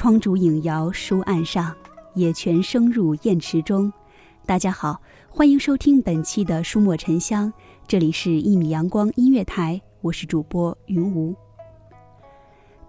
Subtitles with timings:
[0.00, 1.76] 窗烛影摇书案上，
[2.14, 3.92] 野泉声入砚池中。
[4.46, 4.98] 大家好，
[5.28, 7.52] 欢迎收听本期的书墨沉香，
[7.86, 11.36] 这里是一米阳光音乐台，我是主播云无。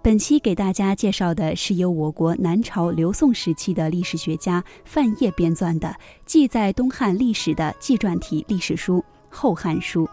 [0.02, 5.94] 本期给大家介绍的是由我国南朝刘宋时期的历史学家范晔编撰的
[6.26, 10.06] 记载东汉历史的纪传体历史书《后汉书》。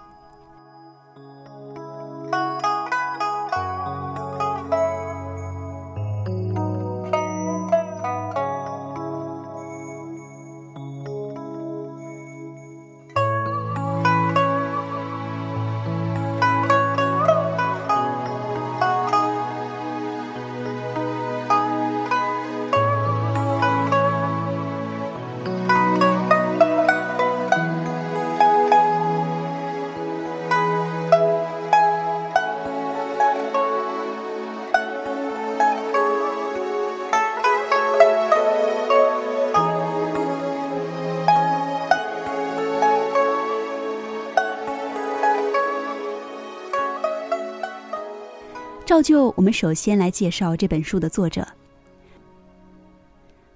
[48.98, 51.46] 照旧，我们首先来介绍这本书的作者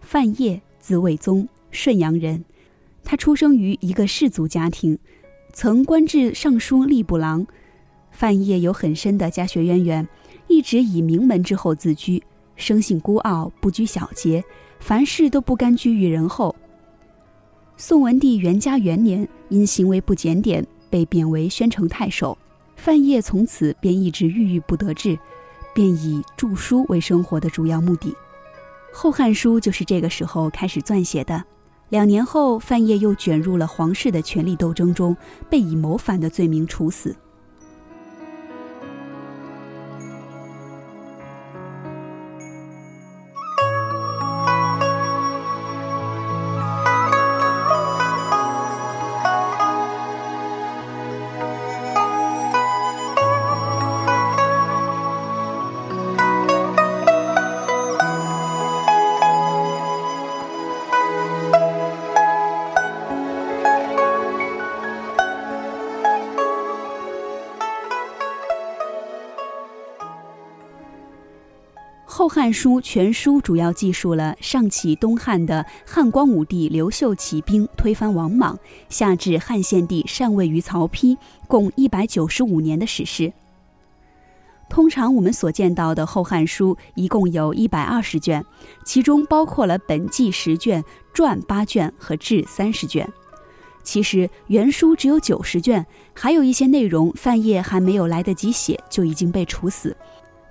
[0.01, 2.45] 范晔，字卫宗，顺阳人。
[3.03, 4.97] 他出生于一个士族家庭，
[5.53, 7.45] 曾官至尚书吏部郎。
[8.13, 10.09] 范晔有很深的家学渊源，
[10.47, 12.23] 一直以名门之后自居，
[12.55, 14.45] 生性孤傲，不拘小节，
[14.79, 16.55] 凡事都不甘居于人后。
[17.77, 22.39] 宋文帝元嘉元年，因行为不检点，被贬为宣城太守。
[22.85, 25.17] 范晔从此便一直郁郁不得志，
[25.73, 28.09] 便以著书为生活的主要目的，
[28.93, 31.45] 《后汉书》就是这个时候开始撰写的。
[31.91, 35.17] 两年后，范晔又卷入了皇室的权力斗争中，
[35.49, 37.11] 被以谋反的罪名处死。
[72.23, 78.57] 《后汉书》全书主要记述了上起东汉的汉光武帝刘秀起兵推翻王莽，
[78.89, 81.19] 下至汉献帝禅位于曹丕，
[81.49, 83.33] 共一百九十五年的史诗。
[84.71, 88.45] 通常我们所见到的《后汉书》一共有一百二十卷，
[88.85, 93.13] 其中包括了本纪十卷、传八卷和志三十卷。
[93.83, 99.97] 其实原书只有九十卷，还有一些内容范晔还没有来得及写，就已经被处死。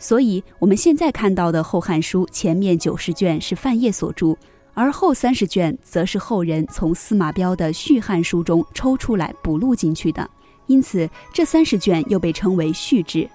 [0.02, 4.36] 所以，我们现在看到的《后汉书》前面九十卷是范晔所著，
[4.74, 10.28] 而后三十卷则是后人从司马彪的《续汉书》中抽出来补录进去的，
[10.66, 13.30] 因此这三十卷又被称为续志。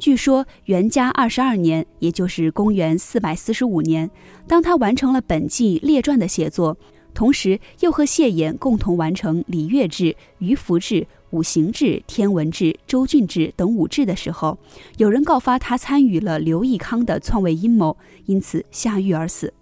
[0.00, 4.10] 据说元嘉二十二年，也就是公元四百四十五年，
[4.48, 6.74] 当他完成了本纪列传的写作，
[7.12, 14.58] 同时又和谢衍共同完成礼乐制、鱼符制、五行制、天文制、周郡制等五制的时候，
[14.96, 17.94] 有人告发他参与了刘义康的篡位阴谋，
[18.24, 19.52] 因此下狱而死。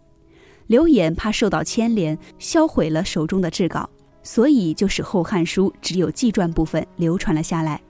[0.69, 3.91] 刘演怕受到牵连，销毁了手中的制稿，
[4.23, 7.76] 所以就使《后汉书》只有纪传部分流传了下来。《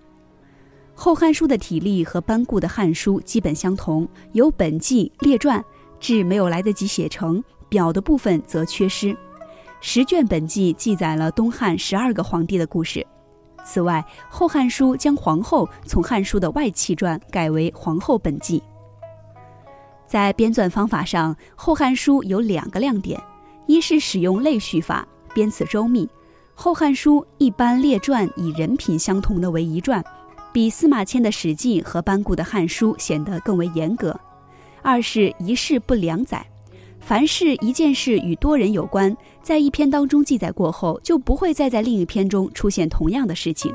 [1.01, 5.65] 后汉书》的体例和班固的《汉书》基本相同，有本纪列传，
[6.01, 9.17] 至没有来得及写成，表的部分则缺失。
[9.81, 13.07] 十卷本纪记载了东汉十二个皇帝的故事。
[13.65, 18.61] 此外，《后汉书》将皇后从《汉书》的外戚传改为皇后本纪。
[20.05, 23.23] 在编纂方法上，《后汉书》有两个亮点：
[23.69, 26.07] 一是使用类序法，编此周密，
[26.57, 30.05] 《后汉书》一般列传以人品相同的为一传。
[30.53, 34.19] 比司马迁的《史记》和班固的《汉书》显得更为严格。
[34.83, 36.45] 二是一事不两载，
[37.01, 43.73] 凡是一件事与多人有关，在一篇当中记载过后，就不会再在另一篇中出现同样的事情。《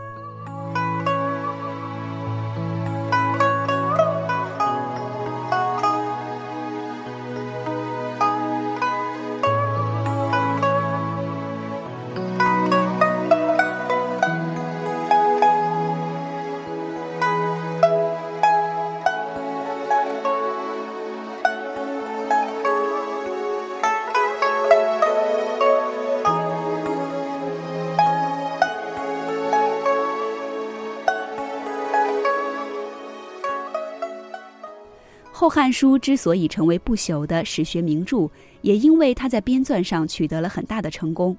[35.44, 38.30] 后汉书》之所以成为不朽的史学名著，
[38.62, 41.36] 也因为它在编纂上取得了很大的成功。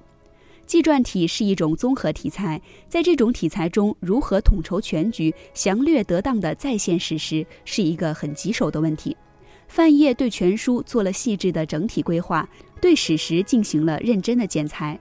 [0.67, 9.17] 纪传体是一种综合题材，在这种题材中，如何统筹全局、详略得当的再现史实，是一个很棘手的问题。
[9.67, 12.47] 范晔对全书做了细致的整体规划，
[12.79, 14.99] 对史实进行了认真的剪裁。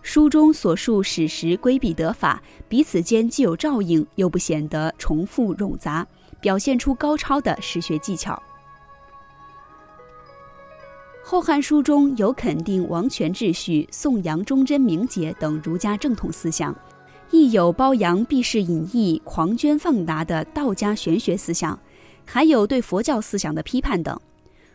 [0.00, 6.06] 书中所述史实规避得法，彼此间既有照应，又不显得重复冗杂。
[6.42, 8.34] 表现出高超的史学技巧。
[11.24, 16.76] 《后汉书》中有肯定王权秩序、颂扬忠贞名节等儒家正统思想，
[17.30, 21.78] 亦有褒扬避世隐逸、狂捐放达的道家玄学思想，
[22.26, 24.20] 还有对佛教思想的批判等。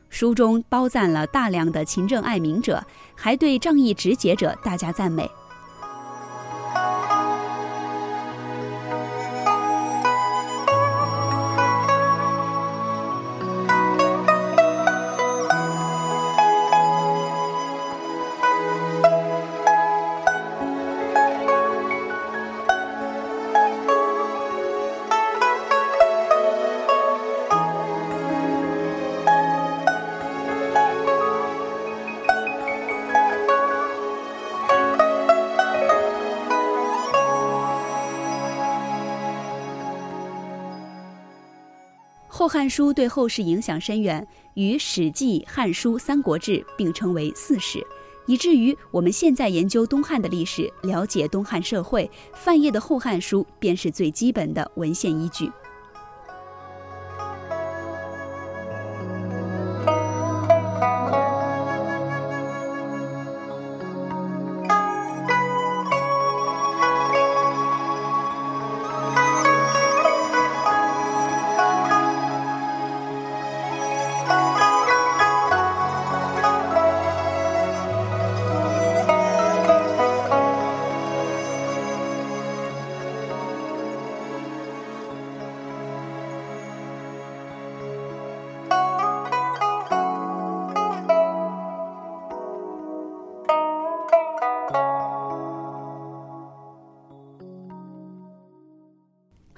[0.10, 2.82] 书中褒赞了大量的勤政爱民者，
[3.14, 5.24] 还对仗义直节者大加赞美。
[42.38, 47.84] 《后汉书》对后世影响深远，与《史记》《汉书》《三国志》并称为四史，
[48.28, 55.52] 以至于我们现在研究东汉的历史、了解东汉社会，范晔的《后汉书》便是最基本的文献依据。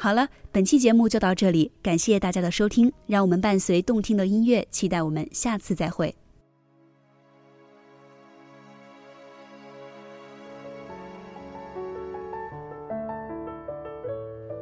[0.01, 6.15] 好了，本期节目就到这里，感谢大家的收听，让我们伴随动听的音乐，期待我们下次再会。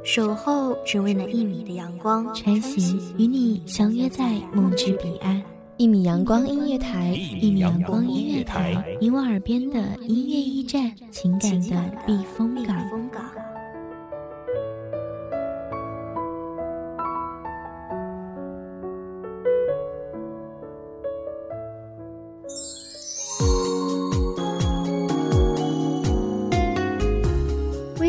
[0.04, 5.40] 守候只为那一米的阳光，晨曦与你相约在梦之彼岸。
[5.78, 9.78] 一米阳光音乐台，一米阳光音乐台，你我耳边的
[10.08, 12.76] 音乐驿站，情感的避风港。